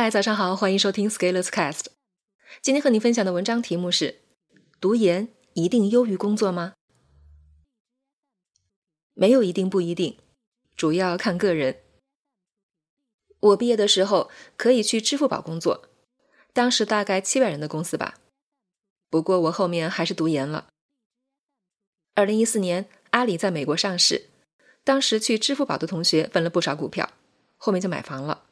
[0.00, 1.86] 嗨，早上好，欢迎收听 Scalers Cast。
[2.62, 4.20] 今天和你分享的文章题目是：
[4.80, 6.74] 读研一定优于工作吗？
[9.14, 10.16] 没有一定，不一定，
[10.76, 11.80] 主要看个人。
[13.40, 15.88] 我毕业的时候可以去支付宝工作，
[16.52, 18.20] 当时大概七百人的公司吧。
[19.10, 20.68] 不过我后面还是读研了。
[22.14, 24.28] 二零一四年，阿里在美国上市，
[24.84, 27.10] 当时去支付宝的同学分了不少股票，
[27.56, 28.44] 后面就买房了。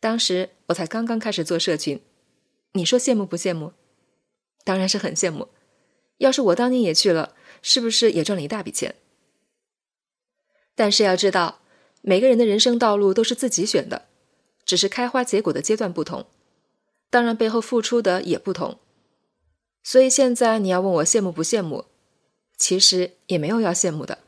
[0.00, 2.00] 当时我才刚刚开始做社群，
[2.72, 3.74] 你说羡慕不羡慕？
[4.64, 5.48] 当然是很羡慕。
[6.18, 8.94] 要是我当年也去了，是不是也赚了一大笔钱？
[10.74, 11.60] 但是要知道，
[12.00, 14.06] 每个人的人生道路都是自己选的，
[14.64, 16.26] 只是开花结果的阶段不同，
[17.10, 18.78] 当然背后付出的也不同。
[19.82, 21.86] 所以现在你要问我羡慕不羡慕，
[22.56, 24.18] 其实也没有要羡慕的。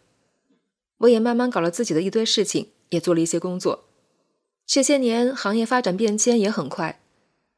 [0.98, 3.84] 我也慢慢搞了自己的一堆事情，也做了一些工作。
[4.66, 7.00] 这些年行业发展变迁也很快，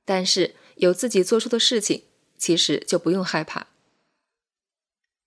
[0.05, 2.03] 但是有自己做出的事情，
[2.37, 3.69] 其实就不用害怕。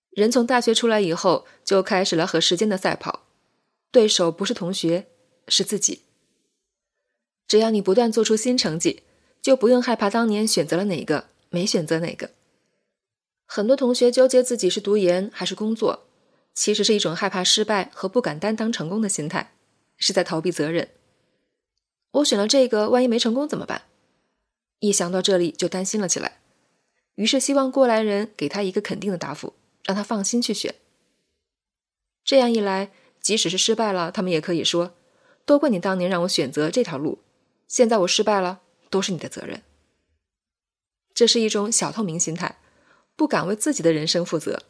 [0.09, 3.27] 人从大学出来以后，就开始了和时间的赛跑，
[3.91, 5.07] 对手不是同学，
[5.47, 6.01] 是自己。
[7.47, 9.03] 只要你不断做出新成绩，
[9.41, 12.31] 就不用害怕当年选择了哪个，没选择哪个。
[13.45, 16.07] 很多同学纠结自己是读研还是工作，
[16.53, 19.53] 其实是一种害怕失败和不敢担当成功的心态，
[19.95, 20.89] 是在逃避责任。
[22.17, 23.83] 我选了这个，万一没成功怎么办？
[24.79, 26.39] 一想到这里就担心了起来，
[27.15, 30.73] 于是希望过来人给他一个肯定的答复，让他放心去选。
[32.23, 34.95] 这样一来，即使是失败了，他们也可以说
[35.45, 37.19] ：“都怪你当年让我选择这条路，
[37.67, 39.61] 现在我失败了，都是你的责任。”
[41.13, 42.59] 这是一种小透明心态，
[43.15, 44.63] 不敢为自己的人生负责。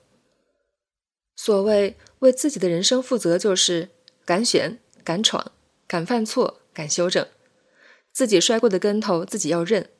[1.35, 3.89] 所谓为自己的人生负责，就是
[4.25, 5.53] 敢选、敢闯、
[5.87, 6.59] 敢犯错。
[6.77, 7.27] 敢修正，
[8.17, 9.91] 自己摔过的跟头自己要认，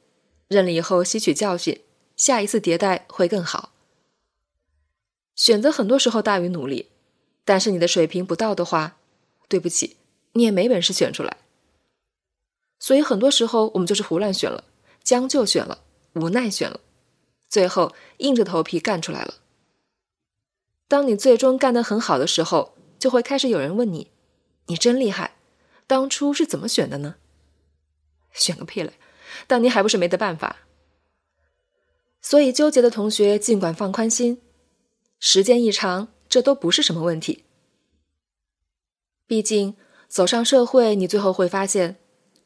[0.47, 1.81] 认了以后吸取教训，
[2.15, 3.73] 下一次迭代会更好。
[5.35, 6.89] 选择很多时候大于努力，
[7.45, 8.97] 但是你的水平不到的话，
[9.47, 9.97] 对不起，
[10.31, 11.37] 你也没本事选出来。
[12.79, 14.63] 所以很多时候我们就是胡乱选了，
[15.03, 15.83] 将就选了，
[16.13, 16.79] 无奈选了，
[17.47, 19.35] 最后硬着头皮干出来了。
[20.87, 24.09] 当你最终干得很好的时候，就会开始有人问你
[24.65, 25.35] ：“你真厉害。”
[25.85, 27.17] 当初是怎么选的呢？
[28.33, 28.93] 选个屁嘞！
[29.47, 30.57] 当年还不是没得办法。
[32.21, 34.41] 所以纠结的同学尽管放宽心，
[35.19, 37.45] 时间一长，这都不是什么问题。
[39.25, 39.75] 毕竟
[40.07, 41.97] 走上社会，你最后会发现，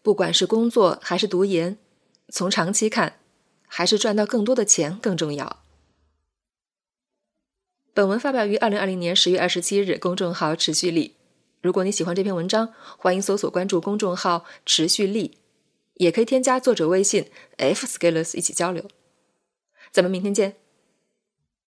[0.02, 1.78] 不管是工作还是读研，
[2.30, 3.20] 从长期看，
[3.68, 5.64] 还是赚到更多的钱更重要。
[7.94, 11.18] 本文发表于二零二零年十月二十七日，公众号持续力。
[11.62, 15.38] 如果你喜欢这篇文章，欢迎搜索关注公众号“持续力”，
[16.02, 18.90] 也可以添加作者微信 “f scalers” 一起交流。
[19.92, 20.61] 咱们明天见。